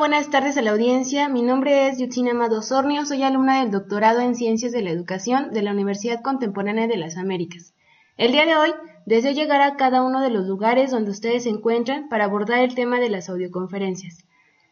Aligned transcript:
buenas 0.00 0.30
tardes 0.30 0.56
a 0.56 0.62
la 0.62 0.70
audiencia. 0.70 1.28
Mi 1.28 1.42
nombre 1.42 1.86
es 1.86 1.98
Yutzina 1.98 2.30
Amado 2.30 2.62
Sornio, 2.62 3.04
soy 3.04 3.22
alumna 3.22 3.60
del 3.60 3.70
doctorado 3.70 4.20
en 4.20 4.34
Ciencias 4.34 4.72
de 4.72 4.80
la 4.80 4.88
Educación 4.88 5.52
de 5.52 5.60
la 5.60 5.72
Universidad 5.72 6.22
Contemporánea 6.22 6.86
de 6.86 6.96
las 6.96 7.18
Américas. 7.18 7.74
El 8.16 8.32
día 8.32 8.46
de 8.46 8.56
hoy 8.56 8.70
deseo 9.04 9.32
llegar 9.32 9.60
a 9.60 9.76
cada 9.76 10.02
uno 10.02 10.22
de 10.22 10.30
los 10.30 10.46
lugares 10.46 10.90
donde 10.90 11.10
ustedes 11.10 11.42
se 11.42 11.50
encuentran 11.50 12.08
para 12.08 12.24
abordar 12.24 12.60
el 12.60 12.74
tema 12.74 12.98
de 12.98 13.10
las 13.10 13.28
audioconferencias. 13.28 14.24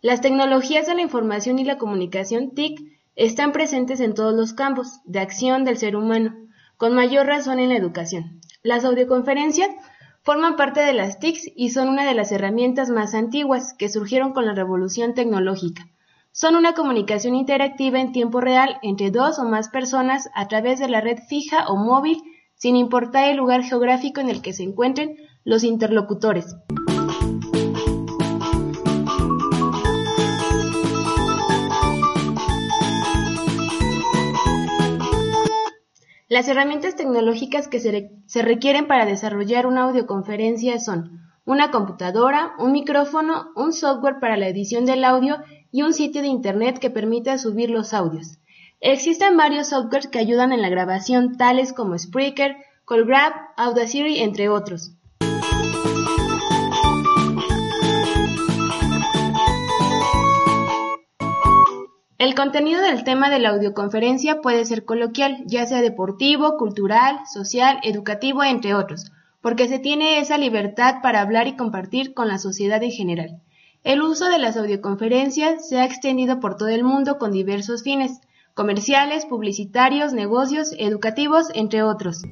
Las 0.00 0.22
tecnologías 0.22 0.88
de 0.88 0.96
la 0.96 1.02
información 1.02 1.60
y 1.60 1.64
la 1.64 1.78
comunicación 1.78 2.50
TIC 2.50 2.80
están 3.14 3.52
presentes 3.52 4.00
en 4.00 4.14
todos 4.14 4.34
los 4.34 4.54
campos 4.54 5.02
de 5.04 5.20
acción 5.20 5.64
del 5.64 5.78
ser 5.78 5.94
humano, 5.94 6.34
con 6.76 6.96
mayor 6.96 7.28
razón 7.28 7.60
en 7.60 7.68
la 7.68 7.76
educación. 7.76 8.40
Las 8.64 8.84
audioconferencias 8.84 9.68
Forman 10.24 10.54
parte 10.54 10.78
de 10.78 10.92
las 10.92 11.18
TICs 11.18 11.50
y 11.56 11.70
son 11.70 11.88
una 11.88 12.06
de 12.06 12.14
las 12.14 12.30
herramientas 12.30 12.90
más 12.90 13.12
antiguas 13.12 13.74
que 13.76 13.88
surgieron 13.88 14.32
con 14.32 14.46
la 14.46 14.54
revolución 14.54 15.14
tecnológica. 15.14 15.88
Son 16.30 16.54
una 16.54 16.74
comunicación 16.74 17.34
interactiva 17.34 18.00
en 18.00 18.12
tiempo 18.12 18.40
real 18.40 18.78
entre 18.82 19.10
dos 19.10 19.40
o 19.40 19.44
más 19.44 19.68
personas 19.68 20.30
a 20.36 20.46
través 20.46 20.78
de 20.78 20.88
la 20.88 21.00
red 21.00 21.18
fija 21.28 21.66
o 21.66 21.76
móvil, 21.76 22.22
sin 22.54 22.76
importar 22.76 23.30
el 23.30 23.36
lugar 23.36 23.64
geográfico 23.64 24.20
en 24.20 24.28
el 24.28 24.42
que 24.42 24.52
se 24.52 24.62
encuentren 24.62 25.16
los 25.42 25.64
interlocutores. 25.64 26.54
Las 36.32 36.48
herramientas 36.48 36.96
tecnológicas 36.96 37.68
que 37.68 37.78
se, 37.78 38.42
requieren 38.42 38.86
para 38.86 39.04
desarrollar 39.04 39.66
una 39.66 39.82
audioconferencia 39.82 40.78
son 40.78 41.20
una 41.44 41.70
computadora, 41.70 42.54
un 42.58 42.72
micrófono, 42.72 43.50
un 43.54 43.74
software 43.74 44.18
para 44.18 44.38
la 44.38 44.48
edición 44.48 44.86
del 44.86 45.04
audio 45.04 45.36
y 45.70 45.82
un 45.82 45.92
sitio 45.92 46.22
de 46.22 46.28
Internet 46.28 46.78
que 46.78 46.88
permita 46.88 47.36
subir 47.36 47.68
los 47.68 47.92
audios. 47.92 48.38
Existen 48.80 49.36
varios 49.36 49.68
softwares 49.68 50.08
que 50.08 50.20
ayudan 50.20 50.52
en 50.52 50.62
la 50.62 50.70
grabación, 50.70 51.36
tales 51.36 51.74
como 51.74 51.98
Spreaker, 51.98 52.56
CallGrab, 52.86 53.34
Audacity, 53.58 54.20
entre 54.20 54.48
otros. 54.48 54.92
El 62.22 62.36
contenido 62.36 62.80
del 62.80 63.02
tema 63.02 63.30
de 63.30 63.40
la 63.40 63.48
audioconferencia 63.48 64.40
puede 64.42 64.64
ser 64.64 64.84
coloquial, 64.84 65.42
ya 65.44 65.66
sea 65.66 65.82
deportivo, 65.82 66.56
cultural, 66.56 67.18
social, 67.26 67.80
educativo, 67.82 68.44
entre 68.44 68.76
otros, 68.76 69.10
porque 69.40 69.66
se 69.66 69.80
tiene 69.80 70.20
esa 70.20 70.38
libertad 70.38 70.98
para 71.02 71.20
hablar 71.20 71.48
y 71.48 71.56
compartir 71.56 72.14
con 72.14 72.28
la 72.28 72.38
sociedad 72.38 72.80
en 72.80 72.92
general. 72.92 73.40
El 73.82 74.02
uso 74.02 74.28
de 74.28 74.38
las 74.38 74.56
audioconferencias 74.56 75.68
se 75.68 75.80
ha 75.80 75.84
extendido 75.84 76.38
por 76.38 76.56
todo 76.56 76.68
el 76.68 76.84
mundo 76.84 77.18
con 77.18 77.32
diversos 77.32 77.82
fines, 77.82 78.20
comerciales, 78.54 79.26
publicitarios, 79.26 80.12
negocios, 80.12 80.76
educativos, 80.78 81.48
entre 81.54 81.82
otros. 81.82 82.22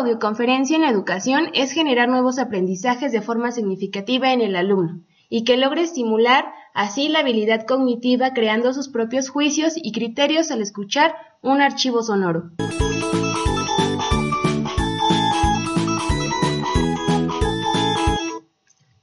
Audioconferencia 0.00 0.76
en 0.76 0.82
la 0.82 0.90
educación 0.90 1.50
es 1.54 1.72
generar 1.72 2.08
nuevos 2.08 2.38
aprendizajes 2.38 3.12
de 3.12 3.20
forma 3.20 3.52
significativa 3.52 4.32
en 4.32 4.40
el 4.40 4.56
alumno 4.56 5.02
y 5.28 5.44
que 5.44 5.56
logre 5.56 5.82
estimular 5.82 6.46
así 6.74 7.08
la 7.08 7.20
habilidad 7.20 7.66
cognitiva 7.66 8.32
creando 8.32 8.72
sus 8.72 8.88
propios 8.88 9.28
juicios 9.28 9.74
y 9.76 9.92
criterios 9.92 10.50
al 10.50 10.62
escuchar 10.62 11.14
un 11.42 11.60
archivo 11.60 12.02
sonoro. 12.02 12.50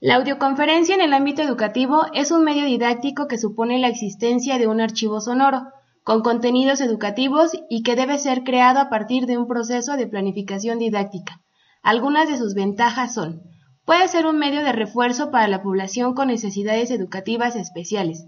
La 0.00 0.16
audioconferencia 0.16 0.94
en 0.94 1.00
el 1.00 1.12
ámbito 1.12 1.42
educativo 1.42 2.06
es 2.12 2.30
un 2.30 2.44
medio 2.44 2.64
didáctico 2.64 3.28
que 3.28 3.38
supone 3.38 3.78
la 3.78 3.88
existencia 3.88 4.58
de 4.58 4.66
un 4.66 4.80
archivo 4.80 5.20
sonoro, 5.20 5.62
con 6.08 6.22
contenidos 6.22 6.80
educativos 6.80 7.50
y 7.68 7.82
que 7.82 7.94
debe 7.94 8.18
ser 8.18 8.42
creado 8.42 8.80
a 8.80 8.88
partir 8.88 9.26
de 9.26 9.36
un 9.36 9.46
proceso 9.46 9.94
de 9.98 10.06
planificación 10.06 10.78
didáctica. 10.78 11.42
Algunas 11.82 12.30
de 12.30 12.38
sus 12.38 12.54
ventajas 12.54 13.12
son, 13.12 13.42
puede 13.84 14.08
ser 14.08 14.24
un 14.24 14.38
medio 14.38 14.64
de 14.64 14.72
refuerzo 14.72 15.30
para 15.30 15.48
la 15.48 15.62
población 15.62 16.14
con 16.14 16.28
necesidades 16.28 16.90
educativas 16.90 17.56
especiales. 17.56 18.24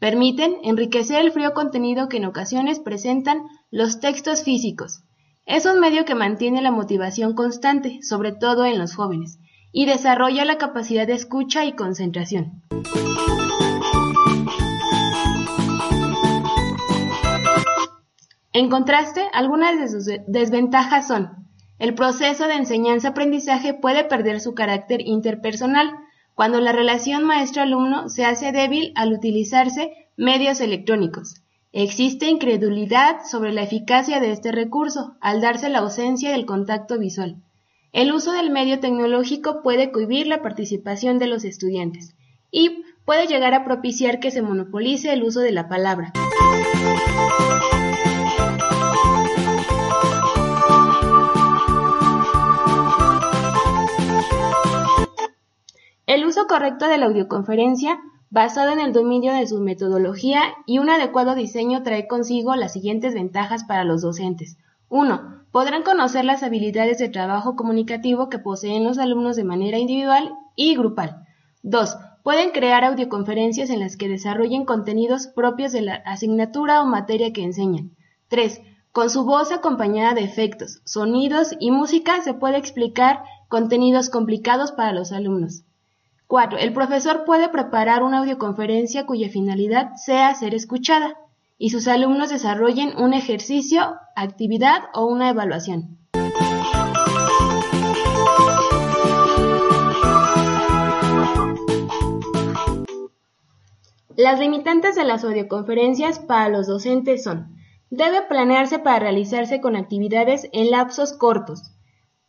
Permiten 0.00 0.56
enriquecer 0.64 1.20
el 1.20 1.30
frío 1.30 1.54
contenido 1.54 2.08
que 2.08 2.16
en 2.16 2.24
ocasiones 2.24 2.80
presentan 2.80 3.44
los 3.70 4.00
textos 4.00 4.42
físicos. 4.42 5.04
Es 5.46 5.66
un 5.66 5.78
medio 5.78 6.04
que 6.04 6.16
mantiene 6.16 6.62
la 6.62 6.72
motivación 6.72 7.34
constante, 7.34 8.00
sobre 8.02 8.32
todo 8.32 8.64
en 8.64 8.76
los 8.76 8.96
jóvenes, 8.96 9.38
y 9.70 9.86
desarrolla 9.86 10.44
la 10.44 10.58
capacidad 10.58 11.06
de 11.06 11.12
escucha 11.12 11.64
y 11.64 11.74
concentración. 11.74 12.64
En 18.52 18.68
contraste, 18.68 19.22
algunas 19.32 19.78
de 19.78 19.88
sus 19.88 20.06
desventajas 20.26 21.06
son 21.06 21.40
el 21.80 21.94
proceso 21.94 22.46
de 22.46 22.56
enseñanza-aprendizaje 22.56 23.72
puede 23.72 24.04
perder 24.04 24.40
su 24.40 24.54
carácter 24.54 25.00
interpersonal 25.00 25.90
cuando 26.34 26.60
la 26.60 26.72
relación 26.72 27.24
maestro-alumno 27.24 28.10
se 28.10 28.26
hace 28.26 28.52
débil 28.52 28.92
al 28.96 29.14
utilizarse 29.14 29.90
medios 30.14 30.60
electrónicos. 30.60 31.36
Existe 31.72 32.28
incredulidad 32.28 33.20
sobre 33.24 33.54
la 33.54 33.62
eficacia 33.62 34.20
de 34.20 34.30
este 34.30 34.52
recurso 34.52 35.16
al 35.22 35.40
darse 35.40 35.70
la 35.70 35.78
ausencia 35.78 36.32
del 36.32 36.44
contacto 36.44 36.98
visual. 36.98 37.36
El 37.92 38.12
uso 38.12 38.32
del 38.32 38.50
medio 38.50 38.78
tecnológico 38.78 39.62
puede 39.62 39.90
cohibir 39.90 40.26
la 40.26 40.42
participación 40.42 41.18
de 41.18 41.28
los 41.28 41.44
estudiantes 41.44 42.14
y 42.50 42.82
puede 43.06 43.26
llegar 43.26 43.54
a 43.54 43.64
propiciar 43.64 44.20
que 44.20 44.30
se 44.30 44.42
monopolice 44.42 45.14
el 45.14 45.22
uso 45.22 45.40
de 45.40 45.52
la 45.52 45.66
palabra. 45.66 46.12
Uso 56.40 56.46
correcto 56.48 56.88
de 56.88 56.96
la 56.96 57.04
audioconferencia, 57.04 58.00
basado 58.30 58.70
en 58.70 58.80
el 58.80 58.94
dominio 58.94 59.34
de 59.34 59.46
su 59.46 59.60
metodología 59.60 60.40
y 60.64 60.78
un 60.78 60.88
adecuado 60.88 61.34
diseño, 61.34 61.82
trae 61.82 62.08
consigo 62.08 62.56
las 62.56 62.72
siguientes 62.72 63.12
ventajas 63.12 63.64
para 63.64 63.84
los 63.84 64.00
docentes. 64.00 64.56
1. 64.88 65.44
Podrán 65.52 65.82
conocer 65.82 66.24
las 66.24 66.42
habilidades 66.42 66.96
de 66.96 67.10
trabajo 67.10 67.56
comunicativo 67.56 68.30
que 68.30 68.38
poseen 68.38 68.84
los 68.84 68.96
alumnos 68.96 69.36
de 69.36 69.44
manera 69.44 69.78
individual 69.78 70.32
y 70.56 70.76
grupal. 70.76 71.26
2. 71.62 71.98
Pueden 72.22 72.52
crear 72.52 72.84
audioconferencias 72.84 73.68
en 73.68 73.80
las 73.80 73.98
que 73.98 74.08
desarrollen 74.08 74.64
contenidos 74.64 75.26
propios 75.26 75.72
de 75.72 75.82
la 75.82 75.96
asignatura 76.06 76.80
o 76.82 76.86
materia 76.86 77.34
que 77.34 77.44
enseñan. 77.44 77.90
3. 78.28 78.62
Con 78.92 79.10
su 79.10 79.24
voz 79.24 79.52
acompañada 79.52 80.14
de 80.14 80.22
efectos, 80.22 80.80
sonidos 80.86 81.54
y 81.60 81.70
música 81.70 82.22
se 82.22 82.32
puede 82.32 82.56
explicar 82.56 83.24
contenidos 83.48 84.08
complicados 84.08 84.72
para 84.72 84.92
los 84.92 85.12
alumnos. 85.12 85.64
4. 86.30 86.58
El 86.58 86.72
profesor 86.72 87.24
puede 87.24 87.48
preparar 87.48 88.04
una 88.04 88.18
audioconferencia 88.18 89.04
cuya 89.04 89.28
finalidad 89.28 89.96
sea 89.96 90.32
ser 90.32 90.54
escuchada 90.54 91.16
y 91.58 91.70
sus 91.70 91.88
alumnos 91.88 92.30
desarrollen 92.30 92.96
un 92.96 93.14
ejercicio, 93.14 93.96
actividad 94.14 94.84
o 94.94 95.06
una 95.06 95.30
evaluación. 95.30 95.98
Las 104.14 104.38
limitantes 104.38 104.94
de 104.94 105.02
las 105.02 105.24
audioconferencias 105.24 106.20
para 106.20 106.48
los 106.48 106.68
docentes 106.68 107.24
son, 107.24 107.56
debe 107.90 108.22
planearse 108.22 108.78
para 108.78 109.00
realizarse 109.00 109.60
con 109.60 109.74
actividades 109.74 110.48
en 110.52 110.70
lapsos 110.70 111.12
cortos, 111.12 111.72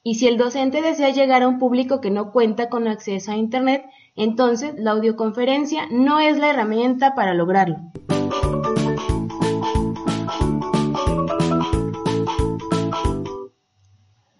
y 0.03 0.15
si 0.15 0.27
el 0.27 0.37
docente 0.37 0.81
desea 0.81 1.09
llegar 1.09 1.43
a 1.43 1.47
un 1.47 1.59
público 1.59 2.01
que 2.01 2.09
no 2.09 2.31
cuenta 2.31 2.69
con 2.69 2.87
acceso 2.87 3.31
a 3.31 3.37
Internet, 3.37 3.85
entonces 4.15 4.73
la 4.77 4.91
audioconferencia 4.91 5.87
no 5.91 6.19
es 6.19 6.37
la 6.37 6.49
herramienta 6.49 7.13
para 7.13 7.33
lograrlo. 7.33 7.77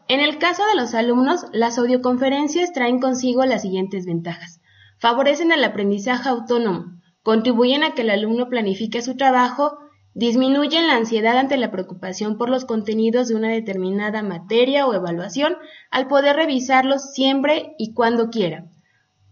En 0.07 0.19
el 0.19 0.39
caso 0.39 0.63
de 0.65 0.75
los 0.75 0.93
alumnos, 0.93 1.45
las 1.53 1.77
audioconferencias 1.77 2.73
traen 2.73 2.99
consigo 2.99 3.45
las 3.45 3.61
siguientes 3.61 4.05
ventajas. 4.05 4.59
Favorecen 4.97 5.51
el 5.51 5.63
aprendizaje 5.63 6.27
autónomo, 6.27 6.99
contribuyen 7.23 7.83
a 7.83 7.93
que 7.93 8.01
el 8.01 8.09
alumno 8.09 8.49
planifique 8.49 9.01
su 9.01 9.15
trabajo 9.15 9.77
Disminuyen 10.13 10.87
la 10.87 10.97
ansiedad 10.97 11.37
ante 11.37 11.55
la 11.55 11.71
preocupación 11.71 12.37
por 12.37 12.49
los 12.49 12.65
contenidos 12.65 13.29
de 13.29 13.35
una 13.35 13.49
determinada 13.49 14.21
materia 14.23 14.85
o 14.85 14.93
evaluación 14.93 15.55
al 15.89 16.07
poder 16.07 16.35
revisarlos 16.35 17.13
siempre 17.13 17.75
y 17.77 17.93
cuando 17.93 18.29
quiera. 18.29 18.65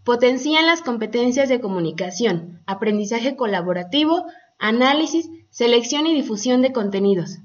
Potencian 0.05 0.65
las 0.65 0.81
competencias 0.81 1.49
de 1.49 1.59
comunicación, 1.59 2.61
aprendizaje 2.65 3.35
colaborativo, 3.35 4.25
análisis, 4.57 5.29
selección 5.49 6.07
y 6.07 6.13
difusión 6.13 6.61
de 6.61 6.71
contenidos. 6.71 7.39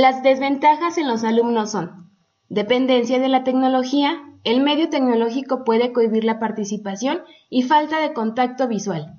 Las 0.00 0.22
desventajas 0.22 0.96
en 0.96 1.06
los 1.06 1.24
alumnos 1.24 1.72
son 1.72 2.10
dependencia 2.48 3.18
de 3.18 3.28
la 3.28 3.44
tecnología, 3.44 4.18
el 4.44 4.62
medio 4.62 4.88
tecnológico 4.88 5.62
puede 5.62 5.92
cohibir 5.92 6.24
la 6.24 6.38
participación 6.38 7.20
y 7.50 7.64
falta 7.64 8.00
de 8.00 8.14
contacto 8.14 8.66
visual. 8.66 9.18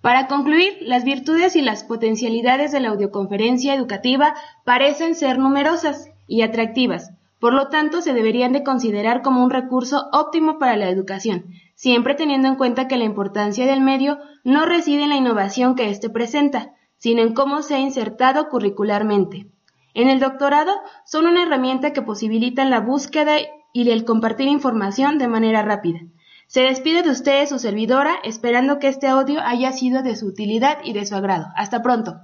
Para 0.00 0.26
concluir, 0.26 0.76
las 0.80 1.04
virtudes 1.04 1.54
y 1.54 1.62
las 1.62 1.84
potencialidades 1.84 2.72
de 2.72 2.80
la 2.80 2.88
audioconferencia 2.88 3.74
educativa 3.74 4.34
parecen 4.64 5.14
ser 5.14 5.38
numerosas 5.38 6.10
y 6.26 6.42
atractivas, 6.42 7.12
por 7.38 7.52
lo 7.52 7.68
tanto, 7.68 8.00
se 8.00 8.14
deberían 8.14 8.52
de 8.52 8.62
considerar 8.64 9.22
como 9.22 9.44
un 9.44 9.50
recurso 9.50 10.08
óptimo 10.12 10.58
para 10.58 10.76
la 10.76 10.88
educación, 10.88 11.46
siempre 11.74 12.14
teniendo 12.14 12.48
en 12.48 12.56
cuenta 12.56 12.88
que 12.88 12.96
la 12.96 13.04
importancia 13.04 13.66
del 13.66 13.80
medio 13.80 14.18
no 14.42 14.64
reside 14.64 15.02
en 15.02 15.10
la 15.10 15.16
innovación 15.16 15.74
que 15.74 15.90
éste 15.90 16.08
presenta, 16.08 16.72
sino 16.98 17.22
en 17.22 17.34
cómo 17.34 17.62
se 17.62 17.74
ha 17.74 17.78
insertado 17.78 18.48
curricularmente. 18.48 19.46
En 19.94 20.08
el 20.08 20.20
doctorado 20.20 20.72
son 21.04 21.26
una 21.26 21.42
herramienta 21.42 21.92
que 21.92 22.02
posibilitan 22.02 22.70
la 22.70 22.80
búsqueda 22.80 23.36
y 23.72 23.90
el 23.90 24.04
compartir 24.04 24.48
información 24.48 25.18
de 25.18 25.28
manera 25.28 25.62
rápida. 25.62 26.00
Se 26.46 26.60
despide 26.62 27.02
de 27.02 27.10
ustedes 27.10 27.48
su 27.48 27.58
servidora, 27.58 28.14
esperando 28.22 28.78
que 28.78 28.88
este 28.88 29.08
audio 29.08 29.40
haya 29.42 29.72
sido 29.72 30.02
de 30.02 30.16
su 30.16 30.26
utilidad 30.26 30.78
y 30.84 30.92
de 30.92 31.04
su 31.04 31.14
agrado. 31.14 31.46
Hasta 31.56 31.82
pronto. 31.82 32.20